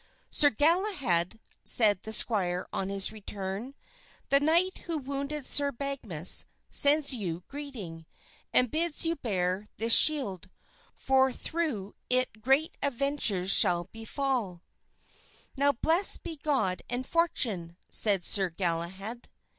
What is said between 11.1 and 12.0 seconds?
through